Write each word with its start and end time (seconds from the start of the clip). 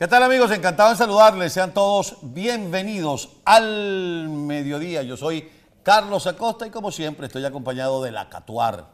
¿Qué 0.00 0.08
tal 0.08 0.22
amigos? 0.22 0.50
Encantado 0.50 0.92
en 0.92 0.96
saludarles. 0.96 1.52
Sean 1.52 1.74
todos 1.74 2.16
bienvenidos 2.22 3.36
al 3.44 4.30
mediodía. 4.30 5.02
Yo 5.02 5.14
soy 5.14 5.52
Carlos 5.82 6.26
Acosta 6.26 6.66
y 6.66 6.70
como 6.70 6.90
siempre 6.90 7.26
estoy 7.26 7.44
acompañado 7.44 8.02
de 8.02 8.10
la 8.10 8.30
Catuar, 8.30 8.86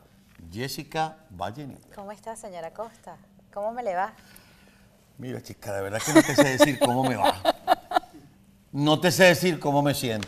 Jessica 0.50 1.18
Vallenita. 1.30 1.94
¿Cómo 1.94 2.10
está, 2.10 2.34
señora 2.34 2.66
Acosta? 2.66 3.18
¿Cómo 3.54 3.70
me 3.70 3.84
le 3.84 3.94
va? 3.94 4.14
Mira 5.18 5.40
chica, 5.40 5.74
de 5.74 5.82
verdad 5.82 6.02
que 6.04 6.12
no 6.12 6.22
te 6.24 6.34
sé 6.34 6.42
decir 6.58 6.80
cómo 6.80 7.04
me 7.04 7.14
va. 7.14 7.40
No 8.72 8.98
te 8.98 9.12
sé 9.12 9.26
decir 9.26 9.60
cómo 9.60 9.82
me 9.82 9.94
siento. 9.94 10.26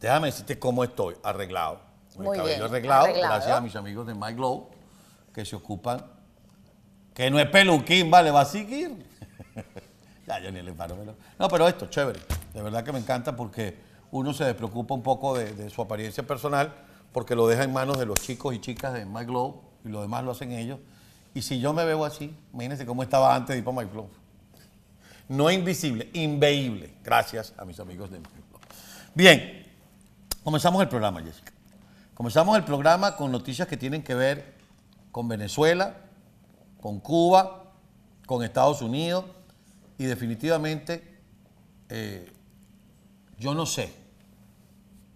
Déjame 0.00 0.26
decirte 0.26 0.58
cómo 0.58 0.82
estoy, 0.82 1.14
arreglado. 1.22 1.78
Con 2.16 2.24
Muy 2.24 2.36
el 2.36 2.42
cabello 2.42 2.56
bien, 2.56 2.68
arreglado, 2.68 3.04
arreglado. 3.04 3.34
gracias 3.34 3.56
a 3.56 3.60
mis 3.60 3.76
amigos 3.76 4.08
de 4.08 4.14
My 4.16 4.34
Glow, 4.34 4.70
que 5.32 5.44
se 5.44 5.54
ocupan. 5.54 6.04
Que 7.14 7.30
no 7.30 7.38
es 7.38 7.48
peluquín, 7.48 8.10
vale, 8.10 8.32
va 8.32 8.40
a 8.40 8.44
seguir. 8.44 9.11
ya, 10.26 10.40
yo 10.40 10.50
ni 10.50 10.62
le 10.62 10.72
paro. 10.72 10.96
No, 11.38 11.48
pero 11.48 11.68
esto, 11.68 11.86
chévere. 11.86 12.20
De 12.54 12.62
verdad 12.62 12.84
que 12.84 12.92
me 12.92 12.98
encanta 12.98 13.34
porque 13.34 13.76
uno 14.10 14.32
se 14.32 14.44
despreocupa 14.44 14.94
un 14.94 15.02
poco 15.02 15.36
de, 15.36 15.70
su 15.70 15.82
apariencia 15.82 16.22
personal 16.22 16.74
porque 17.12 17.34
lo 17.34 17.46
deja 17.46 17.64
en 17.64 17.72
manos 17.72 17.98
de 17.98 18.06
los 18.06 18.20
chicos 18.20 18.54
y 18.54 18.60
chicas 18.60 18.94
de 18.94 19.04
My 19.04 19.24
Glow 19.24 19.62
y 19.84 19.88
lo 19.88 20.02
demás 20.02 20.24
lo 20.24 20.32
hacen 20.32 20.52
ellos. 20.52 20.78
Y 21.34 21.42
si 21.42 21.60
yo 21.60 21.72
me 21.72 21.84
veo 21.84 22.04
así, 22.04 22.34
imagínense 22.52 22.84
cómo 22.84 23.02
estaba 23.02 23.34
antes 23.34 23.54
de 23.54 23.58
ir 23.58 23.64
para 23.64 23.82
My 23.82 23.90
Glow. 23.90 24.08
No 25.28 25.50
invisible, 25.50 26.10
inveíble. 26.12 26.94
Gracias 27.02 27.54
a 27.56 27.64
mis 27.64 27.80
amigos 27.80 28.10
de 28.10 28.18
My 28.18 28.24
Glow. 28.24 28.60
Bien, 29.14 29.66
comenzamos 30.42 30.82
el 30.82 30.88
programa, 30.88 31.22
Jessica. 31.22 31.52
Comenzamos 32.14 32.56
el 32.56 32.64
programa 32.64 33.16
con 33.16 33.32
noticias 33.32 33.66
que 33.66 33.76
tienen 33.76 34.02
que 34.02 34.14
ver 34.14 34.54
con 35.10 35.28
Venezuela, 35.28 35.96
con 36.80 37.00
Cuba, 37.00 37.72
con 38.26 38.44
Estados 38.44 38.82
Unidos 38.82 39.24
y 39.98 40.04
definitivamente 40.04 41.20
eh, 41.88 42.32
yo 43.38 43.54
no 43.54 43.66
sé. 43.66 43.92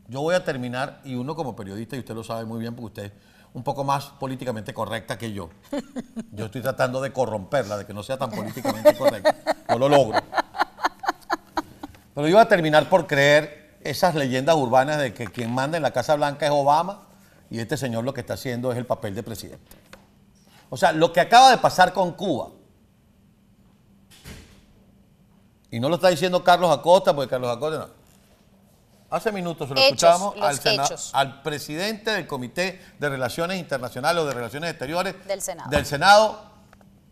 Yo 0.09 0.21
voy 0.21 0.35
a 0.35 0.45
terminar, 0.45 1.01
y 1.05 1.15
uno 1.15 1.35
como 1.35 1.57
periodista, 1.57 1.97
y 1.97 2.01
usted 2.01 2.15
lo 2.15 2.23
sabe 2.23 2.45
muy 2.45 2.61
bien 2.61 2.75
porque 2.75 2.87
usted 2.87 3.05
es 3.07 3.13
un 3.55 3.63
poco 3.63 3.85
más 3.85 4.07
políticamente 4.07 4.75
correcta 4.75 5.17
que 5.17 5.33
yo. 5.33 5.49
Yo 6.33 6.47
estoy 6.47 6.61
tratando 6.61 7.01
de 7.01 7.13
corromperla, 7.13 7.79
de 7.79 7.87
que 7.87 7.95
no 7.95 8.03
sea 8.03 8.19
tan 8.19 8.31
políticamente 8.31 8.95
correcta. 8.97 9.35
No 9.69 9.79
lo 9.79 9.89
logro. 9.89 10.21
Pero 12.15 12.29
yo 12.29 12.37
voy 12.37 12.43
a 12.43 12.49
terminar 12.49 12.89
por 12.89 13.07
creer 13.07 13.79
esas 13.83 14.15
leyendas 14.15 14.57
urbanas 14.57 14.99
de 14.99 15.15
que 15.15 15.27
quien 15.27 15.53
manda 15.53 15.77
en 15.77 15.83
la 15.83 15.93
Casa 15.93 16.15
Blanca 16.17 16.47
es 16.47 16.53
Obama 16.53 17.03
y 17.51 17.61
este 17.61 17.77
señor 17.77 18.05
lo 18.05 18.13
que 18.13 18.21
está 18.21 18.35
haciendo 18.35 18.73
es 18.73 18.79
el 18.79 18.87
papel 18.87 19.15
de 19.15 19.23
presidente. 19.23 19.77
O 20.69 20.77
sea, 20.77 20.93
lo 20.93 21.13
que 21.13 21.21
acaba 21.21 21.51
de 21.51 21.59
pasar 21.59 21.93
con 21.93 22.13
Cuba, 22.13 22.49
y 25.71 25.81
no 25.81 25.89
lo 25.89 25.97
está 25.97 26.09
diciendo 26.09 26.43
Carlos 26.45 26.71
Acosta, 26.77 27.15
porque 27.15 27.31
Carlos 27.31 27.55
Acosta 27.57 27.79
no. 27.79 28.07
Hace 29.09 29.31
minutos 29.31 29.69
se 29.69 29.75
lo 29.75 29.81
Hechos, 29.81 30.03
escuchamos 30.11 30.35
al, 30.43 30.59
sena- 30.59 30.85
hechos. 30.85 31.11
al 31.15 31.43
presidente 31.43 32.11
del 32.11 32.27
Comité 32.27 32.85
de 32.99 33.09
Relaciones 33.09 33.59
Internacionales 33.59 34.23
o 34.23 34.27
de 34.27 34.35
Relaciones 34.35 34.71
Exteriores 34.71 35.15
Del 35.27 35.41
Senado. 35.41 35.71
del 35.71 35.87
Senado, 35.87 36.41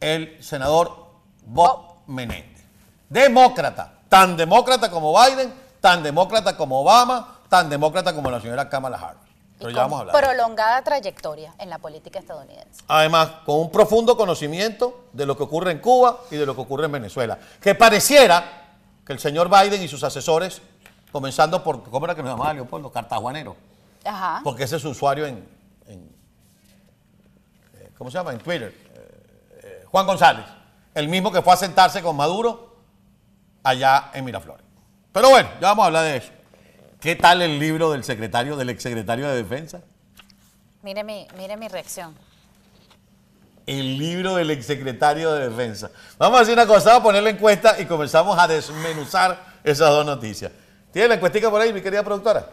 el 0.00 0.42
senador 0.42 1.06
Bob 1.46 1.98
Menéndez. 2.08 2.64
Demócrata, 3.08 4.00
tan 4.08 4.36
demócrata 4.36 4.90
como 4.90 5.14
Biden, 5.14 5.54
tan 5.80 6.02
demócrata 6.02 6.56
como 6.56 6.80
Obama, 6.80 7.38
tan 7.48 7.70
demócrata 7.70 8.12
como 8.12 8.28
la 8.30 8.40
señora 8.40 8.68
Kamala 8.68 8.96
Harris. 8.98 9.33
Pero 9.58 9.70
Y 9.70 9.74
ya 9.74 9.82
con 9.82 9.90
vamos 9.90 9.96
a 9.96 10.00
hablar. 10.10 10.24
prolongada 10.24 10.82
trayectoria 10.82 11.54
en 11.58 11.70
la 11.70 11.78
política 11.78 12.18
estadounidense. 12.18 12.82
Además, 12.88 13.28
con 13.46 13.60
un 13.60 13.70
profundo 13.70 14.16
conocimiento 14.16 15.04
de 15.12 15.26
lo 15.26 15.36
que 15.36 15.44
ocurre 15.44 15.70
en 15.70 15.78
Cuba 15.78 16.20
y 16.30 16.36
de 16.36 16.44
lo 16.46 16.54
que 16.54 16.60
ocurre 16.62 16.86
en 16.86 16.92
Venezuela. 16.92 17.38
Que 17.60 17.74
pareciera 17.74 18.44
que 19.06 19.12
el 19.12 19.18
señor 19.20 19.48
Biden 19.48 19.82
y 19.82 19.88
sus 19.88 20.02
asesores, 20.02 20.60
comenzando 21.12 21.62
por, 21.62 21.82
¿cómo 21.84 22.04
era 22.06 22.14
que 22.14 22.22
nos 22.22 22.32
llamaba 22.32 22.52
Leopoldo? 22.52 22.90
Cartajuanero. 22.90 23.56
Ajá. 24.04 24.40
Porque 24.42 24.64
ese 24.64 24.76
es 24.76 24.82
su 24.82 24.90
usuario 24.90 25.24
en, 25.26 25.46
en, 25.86 26.14
eh, 27.74 27.90
¿cómo 27.96 28.10
se 28.10 28.18
llama? 28.18 28.32
En 28.32 28.38
Twitter. 28.38 28.74
Eh, 28.94 29.60
eh, 29.62 29.84
Juan 29.86 30.06
González. 30.06 30.44
El 30.94 31.08
mismo 31.08 31.30
que 31.32 31.42
fue 31.42 31.52
a 31.52 31.56
sentarse 31.56 32.02
con 32.02 32.16
Maduro 32.16 32.76
allá 33.62 34.10
en 34.14 34.24
Miraflores. 34.24 34.64
Pero 35.12 35.30
bueno, 35.30 35.48
ya 35.60 35.68
vamos 35.68 35.84
a 35.84 35.86
hablar 35.86 36.04
de 36.04 36.16
eso. 36.18 36.32
¿Qué 37.04 37.16
tal 37.16 37.42
el 37.42 37.58
libro 37.58 37.90
del 37.90 38.02
secretario, 38.02 38.56
del 38.56 38.70
exsecretario 38.70 39.28
de 39.28 39.36
Defensa? 39.36 39.82
Mire 40.80 41.04
mi, 41.04 41.28
mire 41.36 41.54
mi 41.58 41.68
reacción. 41.68 42.14
El 43.66 43.98
libro 43.98 44.36
del 44.36 44.50
exsecretario 44.50 45.30
de 45.34 45.50
Defensa. 45.50 45.90
Vamos 46.16 46.38
a 46.38 46.42
hacer 46.42 46.54
una 46.54 46.66
cosa, 46.66 46.92
vamos 46.92 47.00
a 47.00 47.02
poner 47.02 47.22
la 47.22 47.28
encuesta 47.28 47.78
y 47.78 47.84
comenzamos 47.84 48.38
a 48.38 48.48
desmenuzar 48.48 49.38
esas 49.62 49.90
dos 49.90 50.06
noticias. 50.06 50.50
¿Tiene 50.94 51.08
la 51.08 51.14
encuestica 51.16 51.50
por 51.50 51.60
ahí, 51.60 51.74
mi 51.74 51.82
querida 51.82 52.02
productora? 52.02 52.48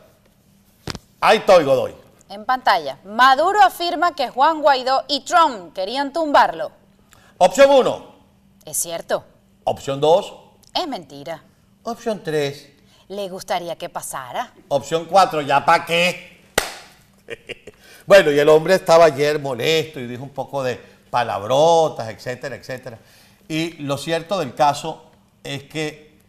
Ahí 1.21 1.37
estoy, 1.37 1.63
Godoy. 1.63 1.95
En 2.27 2.43
pantalla, 2.43 2.97
Maduro 3.05 3.61
afirma 3.61 4.15
que 4.15 4.27
Juan 4.27 4.61
Guaidó 4.61 5.05
y 5.07 5.21
Trump 5.21 5.73
querían 5.73 6.11
tumbarlo. 6.11 6.73
Opción 7.37 7.69
1. 7.69 8.15
Es 8.65 8.75
cierto, 8.75 9.23
Opción 9.63 10.01
2. 10.01 10.33
es 10.73 10.87
mentira. 10.89 11.41
Opción 11.83 12.21
3. 12.21 12.70
¿Le 13.11 13.27
gustaría 13.27 13.75
que 13.75 13.89
pasara? 13.89 14.53
Opción 14.69 15.03
4. 15.03 15.41
¿Ya 15.41 15.65
para 15.65 15.83
qué? 15.83 16.43
bueno, 18.07 18.31
y 18.31 18.39
el 18.39 18.47
hombre 18.47 18.75
estaba 18.75 19.03
ayer 19.03 19.37
molesto 19.37 19.99
y 19.99 20.07
dijo 20.07 20.23
un 20.23 20.29
poco 20.29 20.63
de 20.63 20.79
palabrotas, 21.09 22.07
etcétera, 22.07 22.55
etcétera. 22.55 22.99
Y 23.49 23.73
lo 23.83 23.97
cierto 23.97 24.39
del 24.39 24.55
caso 24.55 25.11
es 25.43 25.63
que 25.63 26.19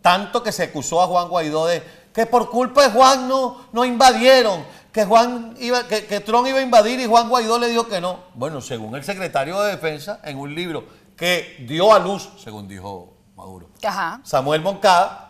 tanto 0.00 0.40
que 0.40 0.52
se 0.52 0.62
acusó 0.62 1.02
a 1.02 1.08
Juan 1.08 1.28
Guaidó 1.28 1.66
de 1.66 1.82
que 2.14 2.24
por 2.24 2.50
culpa 2.50 2.84
de 2.84 2.90
Juan 2.92 3.26
no, 3.26 3.66
no 3.72 3.84
invadieron, 3.84 4.64
que 4.92 5.04
Juan 5.04 5.56
iba, 5.58 5.88
que, 5.88 6.06
que 6.06 6.20
Trump 6.20 6.46
iba 6.46 6.60
a 6.60 6.62
invadir 6.62 7.00
y 7.00 7.06
Juan 7.06 7.28
Guaidó 7.28 7.58
le 7.58 7.66
dijo 7.66 7.88
que 7.88 8.00
no. 8.00 8.20
Bueno, 8.34 8.60
según 8.60 8.94
el 8.94 9.02
secretario 9.02 9.60
de 9.60 9.72
Defensa, 9.72 10.20
en 10.22 10.38
un 10.38 10.54
libro 10.54 10.84
que 11.16 11.56
dio 11.66 11.92
a 11.92 11.98
luz, 11.98 12.30
según 12.38 12.68
dijo 12.68 13.12
Maduro, 13.34 13.70
Ajá. 13.82 14.20
Samuel 14.22 14.60
Moncada. 14.60 15.27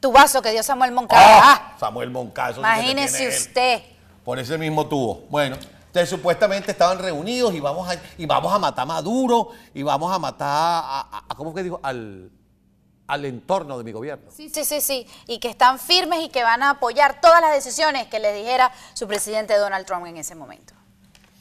Tu 0.00 0.10
vaso 0.10 0.40
que 0.40 0.50
dio 0.50 0.62
Samuel 0.62 0.92
Moncada. 0.92 1.22
¡Ah! 1.42 1.76
Samuel 1.78 2.10
Moncada. 2.10 2.56
Imagínese 2.56 3.28
usted. 3.28 3.82
Por 4.24 4.38
ese 4.38 4.56
mismo 4.58 4.86
tubo. 4.86 5.26
Bueno, 5.28 5.56
entonces 5.86 6.08
supuestamente 6.08 6.70
estaban 6.70 6.98
reunidos 6.98 7.52
y 7.54 7.60
vamos 7.60 7.88
a, 7.88 7.96
y 8.16 8.24
vamos 8.26 8.52
a 8.52 8.58
matar 8.58 8.82
a 8.84 8.86
Maduro 8.86 9.48
y 9.74 9.82
vamos 9.82 10.12
a 10.14 10.18
matar 10.18 10.48
a, 10.48 11.00
a- 11.00 11.24
a- 11.28 11.34
¿cómo 11.34 11.52
que 11.54 11.62
dijo? 11.62 11.80
Al, 11.82 12.30
al 13.08 13.24
entorno 13.24 13.76
de 13.76 13.84
mi 13.84 13.92
gobierno. 13.92 14.30
Sí, 14.34 14.48
sí, 14.48 14.64
sí, 14.64 14.80
sí. 14.80 15.06
Y 15.26 15.38
que 15.38 15.48
están 15.50 15.78
firmes 15.78 16.20
y 16.22 16.28
que 16.28 16.42
van 16.42 16.62
a 16.62 16.70
apoyar 16.70 17.20
todas 17.20 17.40
las 17.40 17.52
decisiones 17.52 18.06
que 18.06 18.20
les 18.20 18.34
dijera 18.36 18.70
su 18.94 19.06
presidente 19.08 19.56
Donald 19.58 19.84
Trump 19.84 20.06
en 20.06 20.16
ese 20.16 20.34
momento. 20.34 20.72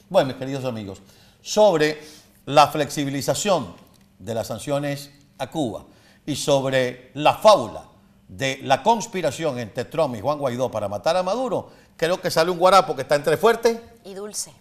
Bueno, 0.09 0.29
mis 0.29 0.37
queridos 0.37 0.65
amigos, 0.65 1.01
sobre 1.41 2.01
la 2.45 2.67
flexibilización 2.67 3.75
de 4.17 4.33
las 4.33 4.47
sanciones 4.47 5.11
a 5.37 5.47
Cuba 5.47 5.85
y 6.25 6.35
sobre 6.35 7.11
la 7.13 7.35
fábula 7.35 7.83
de 8.29 8.59
la 8.61 8.83
conspiración 8.83 9.59
entre 9.59 9.85
Trump 9.85 10.15
y 10.15 10.21
Juan 10.21 10.37
Guaidó 10.37 10.69
para 10.69 10.87
matar 10.87 11.17
a 11.17 11.23
Maduro, 11.23 11.69
creo 11.97 12.21
que 12.21 12.31
sale 12.31 12.51
un 12.51 12.59
guarapo 12.59 12.95
que 12.95 13.01
está 13.01 13.15
entre 13.15 13.35
fuerte 13.35 13.81
Y 14.05 14.13
dulce. 14.13 14.53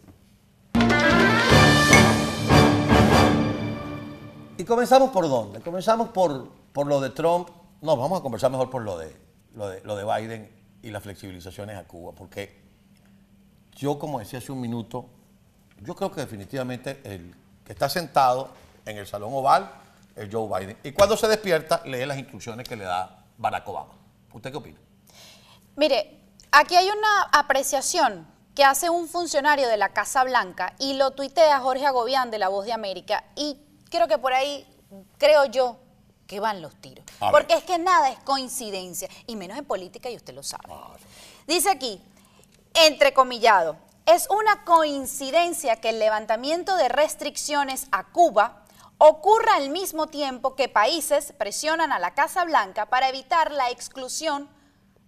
Y 4.57 4.65
comenzamos 4.65 5.11
por 5.11 5.29
dónde? 5.29 5.61
Comenzamos 5.61 6.09
por, 6.09 6.49
por 6.73 6.87
lo 6.87 7.01
de 7.01 7.11
Trump. 7.11 7.49
No, 7.81 7.97
vamos 7.97 8.19
a 8.19 8.23
conversar 8.23 8.51
mejor 8.51 8.71
por 8.71 8.83
lo 8.83 8.99
de, 8.99 9.15
lo, 9.55 9.69
de, 9.69 9.81
lo 9.83 9.95
de 9.95 10.05
Biden 10.05 10.51
y 10.83 10.91
las 10.91 11.03
flexibilizaciones 11.03 11.77
a 11.77 11.85
Cuba, 11.85 12.13
porque 12.13 12.59
yo, 13.77 13.99
como 13.99 14.19
decía 14.19 14.41
hace 14.41 14.51
un 14.51 14.61
minuto, 14.61 15.07
yo 15.83 15.95
creo 15.95 16.11
que 16.11 16.23
definitivamente 16.23 17.01
el 17.05 17.35
que 17.65 17.73
está 17.73 17.89
sentado 17.89 18.49
en 18.85 18.97
el 18.97 19.07
Salón 19.07 19.31
Oval 19.33 19.71
es 20.17 20.29
Joe 20.33 20.49
Biden. 20.49 20.77
Y 20.83 20.93
cuando 20.93 21.17
se 21.17 21.29
despierta, 21.29 21.83
lee 21.85 22.05
las 22.07 22.19
instrucciones 22.19 22.67
que 22.67 22.75
le 22.75 22.85
da 22.85 23.27
Barack 23.39 23.67
Obama. 23.69 23.95
¿Usted 24.33 24.51
qué 24.51 24.57
opina? 24.57 24.79
Mire, 25.77 26.21
aquí 26.51 26.77
hay 26.77 26.91
una 26.91 27.23
apreciación 27.33 28.27
que 28.55 28.65
hace 28.65 28.91
un 28.91 29.09
funcionario 29.09 29.69
de 29.69 29.77
la 29.77 29.91
Casa 29.91 30.25
Blanca 30.25 30.75
y 30.79 30.95
lo 30.95 31.13
tuitea 31.13 31.61
Jorge 31.61 31.87
Agobián 31.87 32.31
de 32.31 32.39
La 32.39 32.49
Voz 32.49 32.67
de 32.67 32.73
América 32.73 33.25
y 33.37 33.57
creo 33.89 34.09
que 34.09 34.19
por 34.19 34.33
ahí, 34.33 34.67
creo 35.17 35.45
yo, 35.47 35.79
que 36.27 36.41
van 36.41 36.61
los 36.61 36.75
tiros. 36.77 37.05
A 37.21 37.27
ver. 37.27 37.33
Porque 37.33 37.55
es 37.55 37.65
que 37.65 37.79
nada 37.79 38.11
es 38.11 38.19
coincidencia, 38.19 39.09
y 39.27 39.37
menos 39.37 39.57
en 39.57 39.65
política 39.65 40.11
y 40.11 40.17
usted 40.17 40.35
lo 40.35 40.43
sabe. 40.43 40.65
Dice 41.47 41.71
aquí, 41.71 42.03
entrecomillado, 42.75 43.77
es 44.05 44.29
una 44.29 44.65
coincidencia 44.65 45.77
que 45.77 45.91
el 45.91 45.99
levantamiento 45.99 46.77
de 46.77 46.89
restricciones 46.89 47.87
a 47.93 48.09
Cuba 48.09 48.65
ocurra 48.99 49.55
al 49.55 49.71
mismo 49.71 50.09
tiempo 50.09 50.57
que 50.57 50.69
países 50.69 51.33
presionan 51.33 51.93
a 51.93 51.99
la 51.99 52.15
Casa 52.15 52.45
Blanca 52.45 52.87
para 52.87 53.09
evitar 53.09 53.53
la 53.53 53.71
exclusión, 53.71 54.51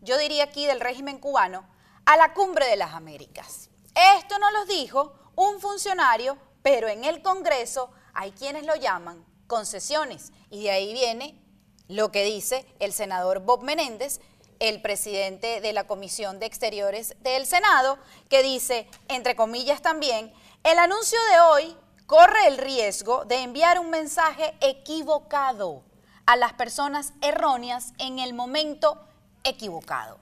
yo 0.00 0.16
diría 0.16 0.44
aquí 0.44 0.64
del 0.66 0.80
régimen 0.80 1.18
cubano, 1.18 1.68
a 2.06 2.16
la 2.16 2.32
cumbre 2.32 2.66
de 2.66 2.76
las 2.76 2.94
Américas. 2.94 3.68
Esto 4.16 4.38
no 4.38 4.50
lo 4.52 4.64
dijo 4.64 5.12
un 5.34 5.60
funcionario, 5.60 6.38
pero 6.62 6.88
en 6.88 7.04
el 7.04 7.22
Congreso 7.22 7.90
hay 8.14 8.30
quienes 8.32 8.64
lo 8.64 8.76
llaman 8.76 9.24
concesiones. 9.46 10.32
Y 10.48 10.64
de 10.64 10.70
ahí 10.70 10.92
viene 10.92 11.40
lo 11.88 12.12
que 12.12 12.24
dice 12.24 12.66
el 12.78 12.92
senador 12.92 13.40
Bob 13.40 13.62
Menéndez, 13.62 14.20
el 14.60 14.80
presidente 14.80 15.60
de 15.60 15.72
la 15.72 15.86
Comisión 15.86 16.38
de 16.38 16.46
Exteriores 16.46 17.16
del 17.20 17.46
Senado, 17.46 17.98
que 18.28 18.42
dice, 18.42 18.88
entre 19.08 19.34
comillas 19.34 19.82
también, 19.82 20.32
el 20.62 20.78
anuncio 20.78 21.18
de 21.32 21.40
hoy 21.40 21.76
corre 22.10 22.48
el 22.48 22.58
riesgo 22.58 23.24
de 23.24 23.36
enviar 23.40 23.78
un 23.78 23.88
mensaje 23.88 24.52
equivocado 24.60 25.84
a 26.26 26.34
las 26.34 26.54
personas 26.54 27.12
erróneas 27.22 27.92
en 27.98 28.18
el 28.18 28.34
momento 28.34 29.00
equivocado. 29.44 30.18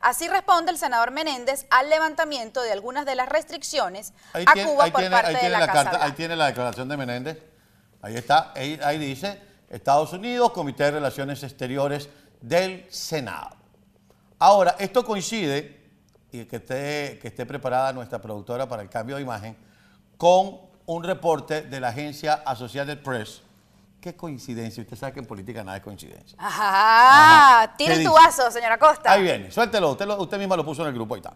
Así 0.00 0.28
responde 0.28 0.70
el 0.70 0.78
senador 0.78 1.10
Menéndez 1.10 1.66
al 1.70 1.90
levantamiento 1.90 2.62
de 2.62 2.70
algunas 2.70 3.04
de 3.06 3.16
las 3.16 3.28
restricciones 3.28 4.12
Ahí 4.32 4.44
a 4.46 4.52
tiene- 4.52 4.70
Cuba 4.70 4.84
ahí 4.84 4.90
por 4.92 5.00
tiene- 5.00 5.16
parte 5.16 5.36
ahí 5.36 5.42
de 5.42 5.48
la, 5.50 5.58
la 5.58 5.66
Casa 5.66 5.82
carta, 5.90 6.04
ahí 6.04 6.12
tiene 6.12 6.36
la 6.36 6.46
declaración 6.46 6.88
de 6.88 6.96
Menéndez. 6.96 7.42
Ahí 8.02 8.14
está, 8.14 8.52
ahí, 8.54 8.78
ahí 8.80 8.98
dice 8.98 9.42
Estados 9.68 10.12
Unidos, 10.12 10.52
Comité 10.52 10.84
de 10.84 10.90
Relaciones 10.92 11.42
Exteriores 11.42 12.08
del 12.40 12.86
Senado. 12.88 13.56
Ahora, 14.38 14.76
esto 14.78 15.04
coincide, 15.04 15.90
y 16.30 16.44
que 16.44 16.56
esté, 16.56 17.18
que 17.20 17.26
esté 17.28 17.44
preparada 17.46 17.92
nuestra 17.92 18.20
productora 18.20 18.68
para 18.68 18.82
el 18.82 18.88
cambio 18.88 19.16
de 19.16 19.22
imagen, 19.22 19.56
con 20.16 20.70
un 20.92 21.04
reporte 21.04 21.62
de 21.62 21.80
la 21.80 21.88
agencia 21.88 22.42
Associated 22.46 23.02
Press. 23.02 23.42
Qué 24.00 24.16
coincidencia, 24.16 24.82
usted 24.82 24.96
sabe 24.96 25.12
que 25.12 25.20
en 25.20 25.26
política 25.26 25.62
nada 25.62 25.76
es 25.78 25.82
coincidencia. 25.84 26.36
Ajá, 26.40 27.60
Ajá. 27.62 27.76
tire 27.76 27.98
¿Qué 27.98 28.04
tu 28.04 28.12
vaso, 28.12 28.50
señora 28.50 28.78
Costa. 28.78 29.12
Ahí 29.12 29.22
viene, 29.22 29.50
suéltelo, 29.50 29.92
usted, 29.92 30.06
lo- 30.06 30.20
usted 30.20 30.38
misma 30.38 30.56
lo 30.56 30.64
puso 30.64 30.82
en 30.82 30.88
el 30.88 30.94
grupo, 30.94 31.14
ahí 31.14 31.20
está. 31.20 31.34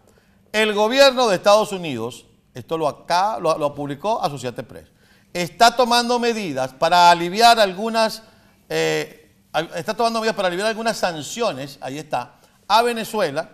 El 0.51 0.73
gobierno 0.73 1.27
de 1.27 1.35
Estados 1.35 1.71
Unidos, 1.71 2.25
esto 2.53 2.77
lo 2.77 2.87
acá 2.87 3.39
lo, 3.39 3.57
lo 3.57 3.73
publicó 3.73 4.21
Associated 4.21 4.65
Press, 4.65 4.87
está 5.33 5.75
tomando 5.75 6.19
medidas 6.19 6.73
para 6.73 7.09
aliviar 7.09 7.57
algunas, 7.59 8.23
eh, 8.67 9.31
está 9.75 9.93
tomando 9.93 10.19
medidas 10.19 10.35
para 10.35 10.49
aliviar 10.49 10.67
algunas 10.67 10.97
sanciones, 10.97 11.77
ahí 11.81 11.97
está, 11.97 12.33
a 12.67 12.81
Venezuela 12.81 13.49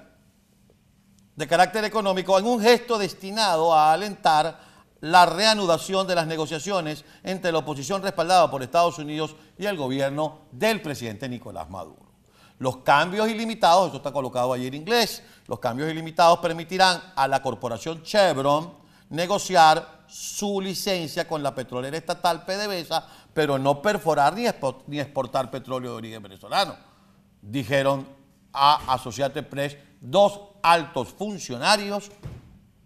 de 1.36 1.48
carácter 1.48 1.84
económico 1.84 2.38
en 2.40 2.46
un 2.46 2.62
gesto 2.62 2.98
destinado 2.98 3.74
a 3.74 3.92
alentar 3.94 4.60
la 5.04 5.26
reanudación 5.26 6.08
de 6.08 6.16
las 6.16 6.28
negociaciones 6.28 7.04
entre 7.24 7.52
la 7.52 7.58
oposición 7.58 8.02
respaldada 8.02 8.50
por 8.50 8.64
Estados 8.64 8.98
Unidos 9.00 9.36
y 9.58 9.66
el 9.66 9.76
gobierno 9.76 10.40
del 10.50 10.82
presidente 10.82 11.28
Nicolás 11.28 11.70
Maduro. 11.70 12.14
Los 12.60 12.78
cambios 12.78 13.28
ilimitados, 13.28 13.88
esto 13.88 13.98
está 13.98 14.14
colocado 14.14 14.54
ayer 14.54 14.68
en 14.68 14.82
inglés, 14.82 15.22
los 15.48 15.60
cambios 15.60 15.92
ilimitados 15.92 16.40
permitirán 16.40 17.02
a 17.18 17.28
la 17.28 17.42
corporación 17.42 18.02
Chevron 18.02 18.76
negociar 19.10 20.06
su 20.08 20.62
licencia 20.62 21.28
con 21.28 21.44
la 21.44 21.54
petrolera 21.54 21.98
estatal 21.98 22.46
PDVSA, 22.46 23.06
pero 23.34 23.60
no 23.60 23.82
perforar 23.82 24.34
ni 24.34 24.46
ni 24.88 25.02
exportar 25.02 25.52
petróleo 25.52 25.92
de 25.92 25.98
origen 25.98 26.24
venezolano 26.24 26.94
dijeron 27.42 28.08
a 28.54 28.94
Associated 28.94 29.46
Press 29.48 29.76
dos 30.00 30.40
altos 30.62 31.10
funcionarios 31.10 32.10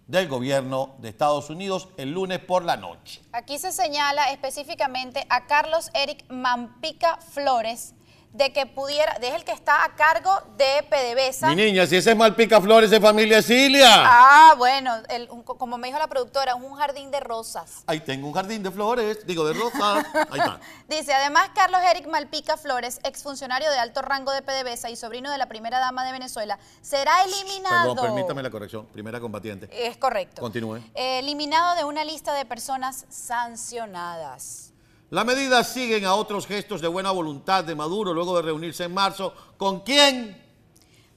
del 0.07 0.27
gobierno 0.27 0.95
de 0.99 1.09
Estados 1.09 1.49
Unidos 1.49 1.89
el 1.97 2.11
lunes 2.11 2.39
por 2.39 2.63
la 2.63 2.77
noche. 2.77 3.21
Aquí 3.33 3.57
se 3.59 3.71
señala 3.71 4.31
específicamente 4.31 5.25
a 5.29 5.45
Carlos 5.45 5.89
Eric 5.93 6.25
Mampica 6.29 7.17
Flores 7.17 7.93
de 8.37 8.53
que 8.53 8.65
pudiera, 8.67 9.13
es 9.13 9.33
el 9.33 9.43
que 9.43 9.51
está 9.51 9.83
a 9.83 9.95
cargo 9.95 10.31
de 10.57 10.83
PDVSA. 10.89 11.49
Mi 11.49 11.55
niña, 11.55 11.87
si 11.87 11.95
ese 11.97 12.11
es 12.11 12.15
Malpica 12.17 12.61
Flores 12.61 12.91
de 12.91 13.01
familia 13.01 13.41
Cilia. 13.41 13.89
Ah, 13.91 14.53
bueno, 14.57 14.93
el- 15.09 15.27
un- 15.31 15.41
como 15.43 15.77
me 15.79 15.87
dijo 15.87 15.97
la 15.99 16.07
productora, 16.07 16.51
es 16.53 16.57
un 16.63 16.75
jardín 16.75 17.09
de 17.09 17.19
rosas. 17.19 17.83
Ahí 17.87 17.99
tengo 17.99 18.27
un 18.27 18.33
jardín 18.33 18.61
de 18.61 18.69
flores, 18.69 19.25
digo 19.25 19.43
de 19.47 19.53
rosas. 19.53 20.05
Ahí 20.31 20.39
está. 20.39 20.59
Dice, 20.87 21.13
además, 21.13 21.49
Carlos 21.55 21.81
Eric 21.89 22.07
Malpica 22.07 22.57
Flores, 22.57 22.99
exfuncionario 23.03 23.71
de 23.71 23.79
alto 23.79 24.01
rango 24.03 24.31
de 24.31 24.41
PDVSA 24.43 24.89
y 24.91 24.95
sobrino 24.95 25.31
de 25.31 25.37
la 25.39 25.47
primera 25.47 25.79
dama 25.79 26.05
de 26.05 26.11
Venezuela, 26.11 26.59
será 26.81 27.23
eliminado. 27.23 27.95
Perdón, 27.95 28.13
permítame 28.13 28.43
la 28.43 28.51
corrección. 28.51 28.85
Primera 28.85 29.19
combatiente. 29.19 29.67
Es 29.71 29.97
correcto. 29.97 30.41
Continúe. 30.41 30.77
Eh, 30.93 31.19
eliminado 31.19 31.75
de 31.75 31.85
una 31.85 32.03
lista 32.05 32.33
de 32.33 32.45
personas 32.45 33.05
sancionadas. 33.09 34.73
Las 35.09 35.25
medidas 35.25 35.67
siguen 35.69 36.05
a 36.05 36.13
otros 36.15 36.45
gestos 36.45 36.81
de 36.81 36.87
buena 36.87 37.11
voluntad 37.11 37.63
de 37.63 37.75
Maduro 37.75 38.13
luego 38.13 38.35
de 38.35 38.41
reunirse 38.41 38.83
en 38.83 38.93
marzo. 38.93 39.33
¿Con 39.57 39.81
quién? 39.81 40.43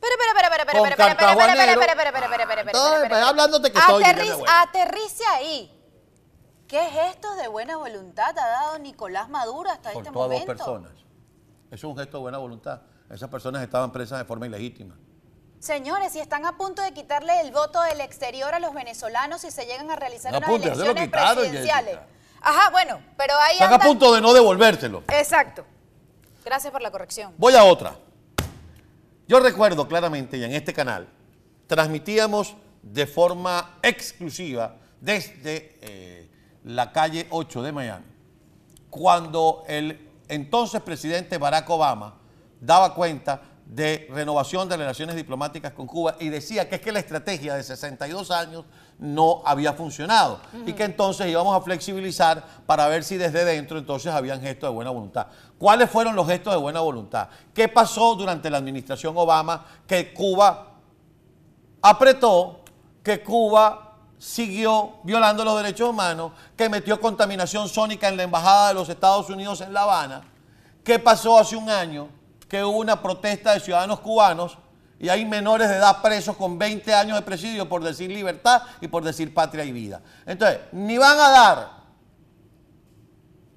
Pero, 0.01 0.15
pero, 0.19 0.31
pero, 0.35 0.49
pero, 0.51 0.65
pero, 0.67 0.79
Con 0.79 0.89
pero, 0.89 0.97
pero, 0.97 1.17
pero, 1.17 2.13
pero, 2.13 2.65
pero, 2.65 4.45
Ah. 4.49 4.63
Aterrice 4.63 5.25
ahí. 5.27 5.77
¿Qué 6.69 6.81
gestos 6.89 7.37
de 7.37 7.49
buena 7.49 7.77
voluntad 7.77 8.31
ha 8.39 8.47
dado 8.47 8.79
Nicolás 8.79 9.29
Maduro 9.29 9.69
hasta 9.71 9.91
este 9.91 10.05
Soltó 10.05 10.21
a 10.21 10.23
dos 10.29 10.33
momento? 10.33 10.47
personas. 10.47 10.93
Es 11.71 11.83
un 11.83 11.97
gesto 11.97 12.19
de 12.19 12.23
buena 12.23 12.39
voluntad. 12.39 12.83
Esas 13.11 13.29
personas 13.29 13.61
estaban 13.63 13.91
presas 13.91 14.21
de 14.21 14.25
forma 14.25 14.47
ilegítima. 14.47 14.97
Señores, 15.59 16.13
si 16.13 16.21
están 16.21 16.47
a 16.47 16.57
punto 16.57 16.81
de 16.81 16.95
quitarle 16.95 17.41
el 17.41 17.51
voto 17.51 17.83
del 17.83 18.01
exterior 18.01 18.55
a 18.55 18.61
los 18.61 18.73
venezolanos 18.73 19.41
si 19.41 19.51
se 19.51 19.67
llegan 19.67 19.91
a 19.91 19.97
realizar 19.97 20.33
No 20.33 20.39
unas 20.39 20.49
elecciones 20.63 21.05
quitaron, 21.05 21.35
presidenciales. 21.39 21.95
Jessica. 21.99 22.20
Ajá, 22.41 22.71
bueno, 22.71 23.01
pero 23.17 23.35
ahí 23.39 23.55
Están 23.55 23.75
a 23.75 23.79
punto 23.79 24.15
de 24.15 24.21
no 24.21 24.33
devolvérselo. 24.33 25.05
Exacto. 25.09 25.65
Gracias 26.45 26.73
por 26.73 26.81
la 26.81 26.91
corrección. 26.91 27.35
Voy 27.37 27.55
a 27.55 27.65
otra. 27.65 27.95
Yo 29.29 29.39
recuerdo 29.39 29.87
claramente, 29.87 30.37
y 30.39 30.45
en 30.45 30.53
este 30.53 30.73
canal, 30.73 31.09
transmitíamos 31.67 32.57
de 32.83 33.07
forma 33.07 33.79
exclusiva 33.83 34.77
desde 35.01 35.79
eh, 35.83 36.31
la 36.65 36.93
calle 36.93 37.27
8 37.31 37.63
de 37.63 37.73
Miami, 37.73 38.07
cuando 38.89 39.65
el 39.69 40.09
entonces 40.29 40.81
presidente 40.83 41.39
Barack 41.39 41.69
Obama 41.71 42.19
daba 42.61 42.95
cuenta 42.95 43.43
de 43.71 44.09
renovación 44.11 44.69
de 44.69 44.77
relaciones 44.77 45.15
diplomáticas 45.15 45.73
con 45.73 45.87
Cuba 45.87 46.17
y 46.19 46.29
decía 46.29 46.69
que 46.69 46.75
es 46.75 46.81
que 46.81 46.91
la 46.91 46.99
estrategia 46.99 47.55
de 47.55 47.63
62 47.63 48.33
años 48.33 48.65
no 48.99 49.43
había 49.45 49.75
funcionado 49.75 50.41
y 50.67 50.73
que 50.73 50.83
entonces 50.83 51.29
íbamos 51.29 51.57
a 51.57 51.61
flexibilizar 51.61 52.45
para 52.67 52.89
ver 52.89 53.05
si 53.05 53.17
desde 53.17 53.45
dentro 53.45 53.79
entonces 53.79 54.13
habían 54.13 54.41
gestos 54.41 54.71
de 54.71 54.75
buena 54.75 54.91
voluntad. 54.91 55.29
¿Cuáles 55.57 55.89
fueron 55.89 56.17
los 56.17 56.27
gestos 56.27 56.53
de 56.53 56.59
buena 56.59 56.81
voluntad? 56.81 57.29
¿Qué 57.55 57.69
pasó 57.69 58.17
durante 58.17 58.51
la 58.51 58.59
administración 58.59 59.17
Obama 59.17 59.65
que 59.87 60.13
Cuba 60.13 60.73
apretó, 61.81 62.65
que 63.05 63.23
Cuba 63.23 63.99
siguió 64.19 64.95
violando 65.05 65.45
los 65.45 65.57
derechos 65.63 65.91
humanos, 65.91 66.33
que 66.57 66.69
metió 66.69 67.01
contaminación 67.01 67.69
sónica 67.69 68.09
en 68.09 68.17
la 68.17 68.25
Embajada 68.25 68.69
de 68.69 68.75
los 68.75 68.89
Estados 68.89 69.31
Unidos 69.31 69.61
en 69.61 69.73
La 69.73 69.83
Habana. 69.83 70.23
¿Qué 70.83 70.99
pasó 70.99 71.39
hace 71.39 71.55
un 71.55 71.71
año? 71.71 72.20
Que 72.51 72.63
hubo 72.63 72.77
una 72.79 73.01
protesta 73.01 73.55
de 73.55 73.61
ciudadanos 73.61 74.01
cubanos 74.01 74.59
y 74.99 75.09
hay 75.09 75.25
menores 75.25 75.71
de 75.71 75.77
edad 75.77 76.03
presos 76.03 76.37
con 76.37 76.59
20 76.59 76.93
años 76.93 77.17
de 77.17 77.23
presidio 77.23 77.67
por 77.67 77.83
decir 77.83 78.11
libertad 78.11 78.63
y 78.83 78.89
por 78.89 79.03
decir 79.03 79.33
patria 79.33 79.65
y 79.65 79.73
vida. 79.73 80.03
Entonces, 80.27 80.61
ni 80.73 80.99
van 80.99 81.19
a 81.19 81.31
dar 81.31 81.71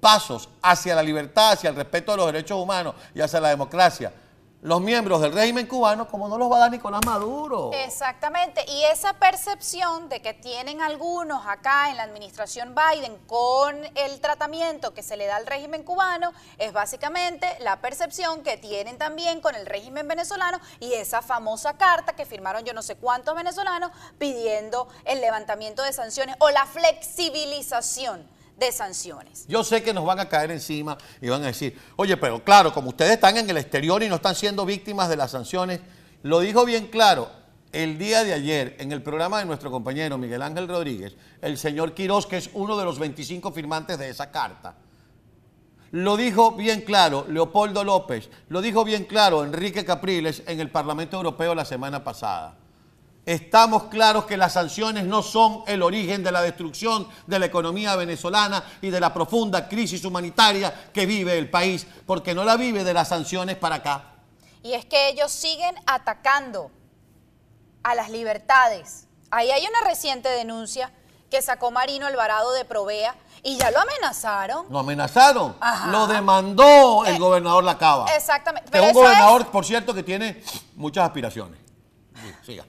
pasos 0.00 0.48
hacia 0.62 0.94
la 0.94 1.02
libertad, 1.02 1.52
hacia 1.52 1.68
el 1.68 1.76
respeto 1.76 2.12
de 2.12 2.16
los 2.16 2.26
derechos 2.26 2.58
humanos 2.58 2.94
y 3.14 3.20
hacia 3.20 3.40
la 3.40 3.50
democracia 3.50 4.10
los 4.64 4.80
miembros 4.80 5.20
del 5.20 5.34
régimen 5.34 5.66
cubano 5.66 6.08
como 6.08 6.26
no 6.26 6.38
los 6.38 6.50
va 6.50 6.56
a 6.56 6.60
dar 6.60 6.70
Nicolás 6.70 7.02
Maduro. 7.04 7.70
Exactamente, 7.74 8.64
y 8.66 8.84
esa 8.84 9.12
percepción 9.12 10.08
de 10.08 10.22
que 10.22 10.32
tienen 10.32 10.80
algunos 10.80 11.46
acá 11.46 11.90
en 11.90 11.98
la 11.98 12.04
administración 12.04 12.74
Biden 12.74 13.14
con 13.26 13.76
el 13.94 14.20
tratamiento 14.22 14.94
que 14.94 15.02
se 15.02 15.18
le 15.18 15.26
da 15.26 15.36
al 15.36 15.46
régimen 15.46 15.82
cubano 15.82 16.32
es 16.56 16.72
básicamente 16.72 17.46
la 17.60 17.82
percepción 17.82 18.42
que 18.42 18.56
tienen 18.56 18.96
también 18.96 19.42
con 19.42 19.54
el 19.54 19.66
régimen 19.66 20.08
venezolano 20.08 20.58
y 20.80 20.94
esa 20.94 21.20
famosa 21.20 21.76
carta 21.76 22.16
que 22.16 22.24
firmaron 22.24 22.64
yo 22.64 22.72
no 22.72 22.80
sé 22.80 22.96
cuántos 22.96 23.34
venezolanos 23.34 23.90
pidiendo 24.16 24.88
el 25.04 25.20
levantamiento 25.20 25.82
de 25.82 25.92
sanciones 25.92 26.36
o 26.38 26.48
la 26.48 26.64
flexibilización 26.64 28.33
de 28.56 28.72
sanciones. 28.72 29.46
Yo 29.48 29.64
sé 29.64 29.82
que 29.82 29.92
nos 29.92 30.04
van 30.04 30.20
a 30.20 30.28
caer 30.28 30.50
encima 30.50 30.96
y 31.20 31.28
van 31.28 31.42
a 31.42 31.46
decir, 31.46 31.78
oye, 31.96 32.16
pero 32.16 32.42
claro, 32.42 32.72
como 32.72 32.90
ustedes 32.90 33.12
están 33.12 33.36
en 33.36 33.48
el 33.50 33.56
exterior 33.56 34.02
y 34.02 34.08
no 34.08 34.16
están 34.16 34.34
siendo 34.34 34.64
víctimas 34.64 35.08
de 35.08 35.16
las 35.16 35.30
sanciones, 35.30 35.80
lo 36.22 36.40
dijo 36.40 36.64
bien 36.64 36.86
claro 36.86 37.30
el 37.72 37.98
día 37.98 38.22
de 38.22 38.32
ayer 38.32 38.76
en 38.78 38.92
el 38.92 39.02
programa 39.02 39.40
de 39.40 39.46
nuestro 39.46 39.70
compañero 39.70 40.16
Miguel 40.16 40.42
Ángel 40.42 40.68
Rodríguez, 40.68 41.16
el 41.42 41.58
señor 41.58 41.92
Quirós, 41.92 42.26
que 42.26 42.36
es 42.36 42.50
uno 42.54 42.76
de 42.76 42.84
los 42.84 42.98
25 42.98 43.50
firmantes 43.50 43.98
de 43.98 44.08
esa 44.08 44.30
carta. 44.30 44.76
Lo 45.90 46.16
dijo 46.16 46.52
bien 46.52 46.82
claro 46.82 47.26
Leopoldo 47.28 47.84
López, 47.84 48.30
lo 48.48 48.62
dijo 48.62 48.84
bien 48.84 49.04
claro 49.04 49.44
Enrique 49.44 49.84
Capriles 49.84 50.42
en 50.46 50.60
el 50.60 50.70
Parlamento 50.70 51.16
Europeo 51.16 51.54
la 51.54 51.64
semana 51.64 52.02
pasada. 52.02 52.56
Estamos 53.26 53.84
claros 53.84 54.26
que 54.26 54.36
las 54.36 54.52
sanciones 54.52 55.04
no 55.04 55.22
son 55.22 55.62
el 55.66 55.82
origen 55.82 56.22
de 56.22 56.30
la 56.30 56.42
destrucción 56.42 57.08
de 57.26 57.38
la 57.38 57.46
economía 57.46 57.96
venezolana 57.96 58.62
y 58.82 58.90
de 58.90 59.00
la 59.00 59.14
profunda 59.14 59.66
crisis 59.66 60.04
humanitaria 60.04 60.90
que 60.92 61.06
vive 61.06 61.38
el 61.38 61.48
país, 61.48 61.86
porque 62.06 62.34
no 62.34 62.44
la 62.44 62.56
vive 62.56 62.84
de 62.84 62.92
las 62.92 63.08
sanciones 63.08 63.56
para 63.56 63.76
acá. 63.76 64.04
Y 64.62 64.74
es 64.74 64.84
que 64.84 65.08
ellos 65.08 65.32
siguen 65.32 65.74
atacando 65.86 66.70
a 67.82 67.94
las 67.94 68.10
libertades. 68.10 69.06
Ahí 69.30 69.50
hay 69.50 69.66
una 69.66 69.88
reciente 69.88 70.28
denuncia 70.28 70.92
que 71.30 71.40
sacó 71.40 71.70
Marino 71.70 72.06
Alvarado 72.06 72.52
de 72.52 72.64
Provea 72.66 73.14
y 73.42 73.56
ya 73.56 73.70
lo 73.70 73.80
amenazaron. 73.80 74.66
Lo 74.70 74.78
amenazaron. 74.78 75.56
Ajá. 75.60 75.88
Lo 75.90 76.06
demandó 76.06 77.04
el 77.06 77.16
Eh, 77.16 77.18
gobernador 77.18 77.64
Lacaba. 77.64 78.06
exactamente. 78.14 78.70
Que 78.70 78.76
es 78.78 78.82
Pero 78.84 78.86
un 78.98 79.04
gobernador, 79.04 79.40
es- 79.42 79.46
por 79.48 79.64
cierto, 79.64 79.94
que 79.94 80.02
tiene 80.02 80.42
muchas 80.76 81.06
aspiraciones. 81.06 81.58
Sí, 82.14 82.32
siga. 82.52 82.64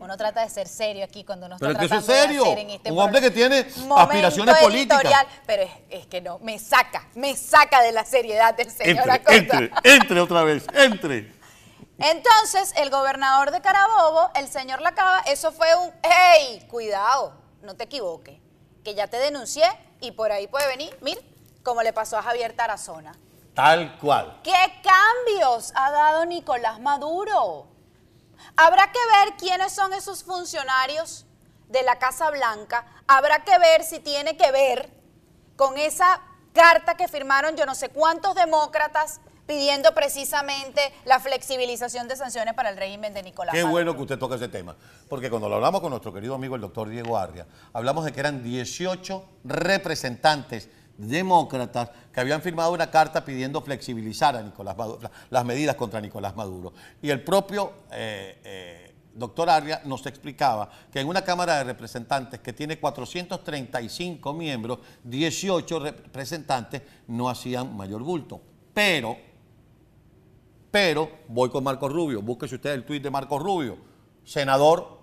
Uno 0.00 0.16
trata 0.16 0.40
de 0.42 0.48
ser 0.48 0.66
serio 0.66 1.04
aquí 1.04 1.24
cuando 1.24 1.46
uno 1.46 1.56
Pero 1.60 1.72
está 1.72 1.84
eso 1.84 1.94
es 1.96 2.06
tratando 2.06 2.22
de 2.22 2.28
serio. 2.28 2.42
hacer 2.44 2.58
en 2.58 2.70
este 2.70 2.90
Un 2.92 2.98
hombre 2.98 3.20
que 3.20 3.30
tiene 3.30 3.64
momento 3.76 3.96
aspiraciones 3.98 4.56
políticas. 4.58 4.98
editorial. 5.02 5.26
Pero 5.46 5.62
es, 5.64 5.70
es 5.90 6.06
que 6.06 6.20
no, 6.22 6.38
me 6.38 6.58
saca, 6.58 7.06
me 7.14 7.36
saca 7.36 7.82
de 7.82 7.92
la 7.92 8.04
seriedad 8.04 8.54
del 8.54 8.70
señor 8.70 8.96
Entre, 8.96 9.12
Acosta. 9.12 9.36
entre, 9.36 9.70
entre 9.84 10.20
otra 10.20 10.42
vez, 10.42 10.66
entre. 10.74 11.32
Entonces, 11.98 12.72
el 12.76 12.88
gobernador 12.88 13.50
de 13.50 13.60
Carabobo, 13.60 14.30
el 14.34 14.48
señor 14.48 14.80
Lacaba, 14.80 15.20
eso 15.26 15.52
fue 15.52 15.68
un, 15.76 15.92
hey, 16.02 16.66
cuidado, 16.70 17.34
no 17.60 17.74
te 17.76 17.84
equivoques, 17.84 18.38
que 18.82 18.94
ya 18.94 19.06
te 19.06 19.18
denuncié 19.18 19.64
y 20.00 20.12
por 20.12 20.32
ahí 20.32 20.46
puede 20.46 20.66
venir, 20.66 20.96
mira, 21.02 21.20
como 21.62 21.82
le 21.82 21.92
pasó 21.92 22.16
a 22.16 22.22
Javier 22.22 22.54
Tarazona. 22.54 23.12
Tal 23.52 23.98
cual. 23.98 24.40
¿Qué 24.42 24.80
cambios 24.82 25.72
ha 25.74 25.90
dado 25.90 26.24
Nicolás 26.24 26.80
Maduro? 26.80 27.66
Habrá 28.56 28.90
que 28.92 28.98
ver 28.98 29.36
quiénes 29.36 29.72
son 29.72 29.92
esos 29.92 30.24
funcionarios 30.24 31.26
de 31.68 31.82
la 31.82 31.98
Casa 31.98 32.30
Blanca. 32.30 32.84
Habrá 33.06 33.44
que 33.44 33.58
ver 33.58 33.82
si 33.84 34.00
tiene 34.00 34.36
que 34.36 34.50
ver 34.52 34.90
con 35.56 35.78
esa 35.78 36.20
carta 36.52 36.96
que 36.96 37.06
firmaron 37.08 37.56
yo 37.56 37.64
no 37.66 37.74
sé 37.74 37.90
cuántos 37.90 38.34
demócratas 38.34 39.20
pidiendo 39.46 39.92
precisamente 39.94 40.80
la 41.04 41.18
flexibilización 41.18 42.06
de 42.06 42.14
sanciones 42.14 42.54
para 42.54 42.70
el 42.70 42.76
régimen 42.76 43.12
de 43.12 43.22
Nicolás 43.22 43.52
Qué 43.52 43.64
Maduro. 43.64 43.72
bueno 43.72 43.96
que 43.96 44.02
usted 44.02 44.18
toque 44.18 44.36
ese 44.36 44.48
tema. 44.48 44.76
Porque 45.08 45.28
cuando 45.28 45.48
lo 45.48 45.56
hablamos 45.56 45.80
con 45.80 45.90
nuestro 45.90 46.12
querido 46.12 46.36
amigo 46.36 46.54
el 46.54 46.60
doctor 46.60 46.88
Diego 46.88 47.18
Arria, 47.18 47.46
hablamos 47.72 48.04
de 48.04 48.12
que 48.12 48.20
eran 48.20 48.44
18 48.44 49.24
representantes 49.44 50.68
demócratas 51.00 51.90
que 52.12 52.20
habían 52.20 52.42
firmado 52.42 52.72
una 52.72 52.90
carta 52.90 53.24
pidiendo 53.24 53.60
flexibilizar 53.62 54.36
a 54.36 54.42
Nicolás 54.42 54.76
Maduro, 54.76 55.00
la- 55.02 55.10
las 55.30 55.44
medidas 55.44 55.76
contra 55.76 56.00
Nicolás 56.00 56.36
Maduro. 56.36 56.72
Y 57.00 57.10
el 57.10 57.22
propio 57.24 57.72
eh, 57.90 58.38
eh, 58.44 58.94
doctor 59.14 59.48
Arria 59.50 59.82
nos 59.84 60.04
explicaba 60.06 60.70
que 60.92 61.00
en 61.00 61.08
una 61.08 61.22
Cámara 61.22 61.56
de 61.58 61.64
Representantes 61.64 62.40
que 62.40 62.52
tiene 62.52 62.78
435 62.78 64.32
miembros, 64.34 64.78
18 65.04 65.78
representantes 65.80 66.82
no 67.08 67.28
hacían 67.28 67.76
mayor 67.76 68.02
bulto. 68.02 68.40
Pero 68.74 69.16
pero 70.70 71.10
voy 71.26 71.50
con 71.50 71.64
Marco 71.64 71.88
Rubio. 71.88 72.22
Búsquese 72.22 72.54
usted 72.54 72.70
el 72.72 72.84
tuit 72.84 73.02
de 73.02 73.10
Marco 73.10 73.38
Rubio, 73.40 73.76
senador 74.22 74.99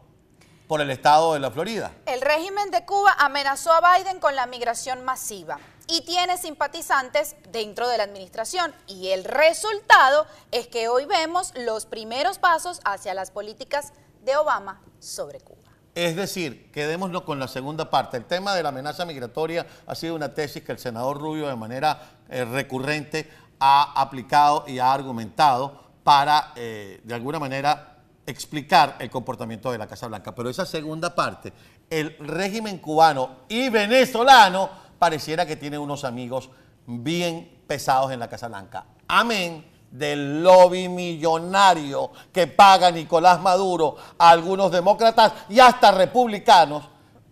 por 0.67 0.81
el 0.81 0.89
estado 0.89 1.33
de 1.33 1.39
la 1.39 1.51
Florida. 1.51 1.91
El 2.05 2.21
régimen 2.21 2.71
de 2.71 2.86
Cuba 2.86 3.15
amenazó 3.19 3.71
a 3.71 3.97
Biden 3.97 4.19
con 4.19 4.36
la 4.36 4.45
migración 4.45 5.03
masiva 5.05 5.59
y 5.88 6.01
tiene 6.01 6.38
simpatizantes 6.38 7.36
dentro 7.50 7.88
de 7.88 7.97
la 7.97 8.03
administración. 8.03 8.74
Y 8.88 9.09
el 9.09 9.24
resultado 9.24 10.27
es 10.51 10.67
que 10.67 10.89
hoy 10.89 11.05
vemos 11.05 11.53
los 11.55 11.86
primeros 11.86 12.38
pasos 12.39 12.81
hacia 12.83 13.13
las 13.13 13.31
políticas 13.31 13.93
de 14.24 14.36
Obama 14.36 14.81
sobre 15.00 15.39
Cuba. 15.39 15.57
Es 15.95 16.15
decir, 16.15 16.71
quedémonos 16.71 17.24
con 17.24 17.39
la 17.39 17.47
segunda 17.47 17.89
parte. 17.89 18.17
El 18.17 18.25
tema 18.25 18.53
de 18.53 18.62
la 18.62 18.69
amenaza 18.69 19.05
migratoria 19.05 19.65
ha 19.88 19.95
sido 19.95 20.13
una 20.13 20.33
tesis 20.33 20.63
que 20.63 20.71
el 20.71 20.77
senador 20.77 21.19
Rubio 21.19 21.47
de 21.47 21.55
manera 21.55 22.19
eh, 22.29 22.45
recurrente 22.45 23.27
ha 23.59 24.00
aplicado 24.00 24.65
y 24.67 24.77
ha 24.77 24.93
argumentado 24.93 25.88
para, 26.03 26.51
eh, 26.55 27.01
de 27.03 27.15
alguna 27.15 27.39
manera, 27.39 27.97
explicar 28.27 28.98
el 29.00 29.10
comportamiento 29.10 29.72
de 29.72 29.77
la 29.79 29.88
Casa 29.88 30.07
Blanca. 30.07 30.36
Pero 30.36 30.50
esa 30.50 30.65
segunda 30.65 31.15
parte, 31.15 31.51
el 31.89 32.15
régimen 32.19 32.77
cubano 32.77 33.38
y 33.50 33.69
venezolano, 33.69 34.69
pareciera 35.00 35.46
que 35.46 35.55
tiene 35.55 35.77
unos 35.79 36.03
amigos 36.03 36.50
bien 36.86 37.63
pesados 37.65 38.12
en 38.12 38.19
la 38.19 38.29
Casa 38.29 38.48
Blanca. 38.50 38.86
Amén 39.07 39.65
del 39.89 40.43
lobby 40.43 40.89
millonario 40.89 42.12
que 42.34 42.46
paga 42.46 42.91
Nicolás 42.91 43.39
Maduro 43.39 43.96
a 44.17 44.29
algunos 44.29 44.69
demócratas 44.69 45.31
y 45.48 45.62
hasta 45.62 45.91
republicanos 45.91 46.84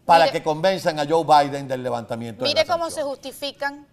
para 0.05 0.25
Mire- 0.25 0.31
que 0.31 0.43
convenzan 0.43 0.97
a 0.99 1.05
Joe 1.05 1.25
Biden 1.25 1.67
del 1.67 1.83
levantamiento 1.83 2.45
de 2.45 2.49
Mire 2.49 2.65
las 2.65 2.69
cómo 2.69 2.89
se 2.89 3.03
justifican 3.03 3.85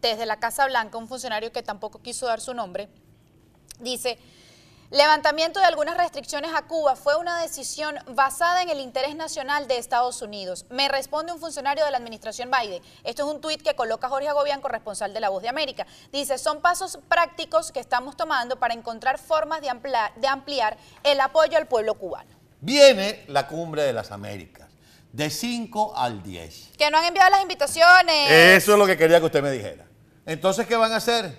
desde 0.00 0.26
la 0.26 0.40
Casa 0.40 0.66
Blanca, 0.66 0.98
un 0.98 1.06
funcionario 1.06 1.52
que 1.52 1.62
tampoco 1.62 2.02
quiso 2.02 2.26
dar 2.26 2.40
su 2.40 2.52
nombre, 2.52 2.88
dice, 3.78 4.18
levantamiento 4.94 5.58
de 5.58 5.66
algunas 5.66 5.96
restricciones 5.96 6.52
a 6.54 6.62
Cuba 6.62 6.94
fue 6.94 7.16
una 7.16 7.42
decisión 7.42 7.96
basada 8.14 8.62
en 8.62 8.68
el 8.68 8.78
interés 8.78 9.16
nacional 9.16 9.66
de 9.66 9.76
Estados 9.76 10.22
Unidos. 10.22 10.66
Me 10.70 10.88
responde 10.88 11.32
un 11.32 11.40
funcionario 11.40 11.84
de 11.84 11.90
la 11.90 11.98
administración 11.98 12.48
Biden. 12.48 12.80
Esto 13.02 13.26
es 13.26 13.34
un 13.34 13.40
tuit 13.40 13.60
que 13.60 13.74
coloca 13.74 14.08
Jorge 14.08 14.28
Agobián, 14.28 14.60
corresponsal 14.60 15.12
de 15.12 15.18
La 15.18 15.30
Voz 15.30 15.42
de 15.42 15.48
América. 15.48 15.84
Dice, 16.12 16.38
son 16.38 16.60
pasos 16.60 17.00
prácticos 17.08 17.72
que 17.72 17.80
estamos 17.80 18.16
tomando 18.16 18.56
para 18.60 18.72
encontrar 18.72 19.18
formas 19.18 19.60
de 19.60 19.68
ampliar, 19.68 20.14
de 20.14 20.28
ampliar 20.28 20.76
el 21.02 21.20
apoyo 21.20 21.58
al 21.58 21.66
pueblo 21.66 21.94
cubano. 21.94 22.30
Viene 22.60 23.24
la 23.26 23.48
cumbre 23.48 23.82
de 23.82 23.92
las 23.92 24.12
Américas, 24.12 24.68
de 25.12 25.28
5 25.28 25.96
al 25.96 26.22
10. 26.22 26.70
Que 26.78 26.88
no 26.90 26.98
han 26.98 27.04
enviado 27.04 27.30
las 27.30 27.42
invitaciones. 27.42 28.30
Eso 28.30 28.72
es 28.72 28.78
lo 28.78 28.86
que 28.86 28.96
quería 28.96 29.18
que 29.18 29.26
usted 29.26 29.42
me 29.42 29.50
dijera. 29.50 29.86
Entonces, 30.24 30.68
¿qué 30.68 30.76
van 30.76 30.92
a 30.92 30.96
hacer? 30.96 31.36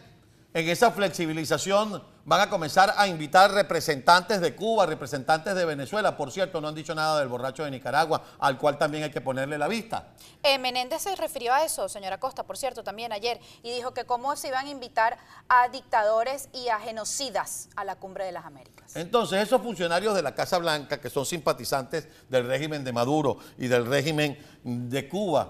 En 0.53 0.69
esa 0.69 0.91
flexibilización 0.91 2.14
van 2.25 2.41
a 2.41 2.49
comenzar 2.49 2.93
a 2.97 3.07
invitar 3.07 3.51
representantes 3.51 4.41
de 4.41 4.55
Cuba, 4.55 4.85
representantes 4.85 5.53
de 5.55 5.63
Venezuela. 5.63 6.17
Por 6.17 6.31
cierto, 6.31 6.59
no 6.59 6.67
han 6.67 6.75
dicho 6.75 6.93
nada 6.95 7.19
del 7.19 7.27
borracho 7.27 7.63
de 7.63 7.71
Nicaragua, 7.71 8.23
al 8.39 8.57
cual 8.57 8.77
también 8.77 9.03
hay 9.03 9.11
que 9.11 9.21
ponerle 9.21 9.57
la 9.57 9.67
vista. 9.67 10.07
Eh, 10.43 10.57
Menéndez 10.57 11.03
se 11.03 11.15
refirió 11.15 11.53
a 11.53 11.63
eso, 11.63 11.87
señora 11.87 12.19
Costa, 12.19 12.43
por 12.43 12.57
cierto, 12.57 12.83
también 12.83 13.13
ayer, 13.13 13.39
y 13.61 13.71
dijo 13.71 13.93
que 13.93 14.05
cómo 14.05 14.35
se 14.35 14.47
iban 14.47 14.65
a 14.65 14.69
invitar 14.69 15.17
a 15.47 15.69
dictadores 15.69 16.49
y 16.51 16.67
a 16.69 16.79
genocidas 16.79 17.69
a 17.75 17.83
la 17.83 17.95
cumbre 17.95 18.25
de 18.25 18.31
las 18.31 18.45
Américas. 18.45 18.95
Entonces, 18.95 19.43
esos 19.43 19.61
funcionarios 19.61 20.15
de 20.15 20.23
la 20.23 20.33
Casa 20.33 20.57
Blanca, 20.57 20.99
que 20.99 21.11
son 21.11 21.25
simpatizantes 21.25 22.07
del 22.29 22.47
régimen 22.47 22.83
de 22.83 22.91
Maduro 22.91 23.37
y 23.57 23.67
del 23.67 23.85
régimen 23.85 24.37
de 24.63 25.07
Cuba, 25.07 25.47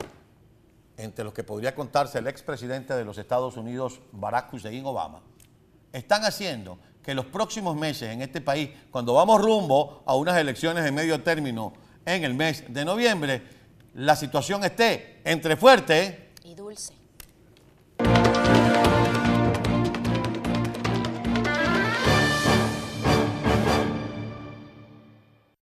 entre 0.98 1.24
los 1.24 1.34
que 1.34 1.44
podría 1.44 1.74
contarse 1.74 2.20
el 2.20 2.28
expresidente 2.28 2.94
de 2.94 3.06
los 3.06 3.18
Estados 3.18 3.58
Unidos, 3.58 4.00
Barack 4.12 4.54
Hussein 4.54 4.86
Obama, 4.86 5.22
están 5.96 6.26
haciendo 6.26 6.78
que 7.02 7.14
los 7.14 7.26
próximos 7.26 7.76
meses 7.76 8.10
en 8.12 8.22
este 8.22 8.42
país, 8.42 8.70
cuando 8.92 9.14
vamos 9.14 9.42
rumbo 9.42 10.04
a 10.06 10.16
unas 10.16 10.38
elecciones 10.38 10.84
de 10.84 10.92
medio 10.92 11.22
término 11.22 11.74
en 12.06 12.24
el 12.24 12.34
mes 12.34 12.64
de 12.68 12.84
noviembre, 12.84 13.42
la 13.94 14.16
situación 14.16 14.64
esté 14.64 15.22
entre 15.24 15.56
fuerte 15.56 16.32
Y 16.44 16.56
dulce. 16.56 16.94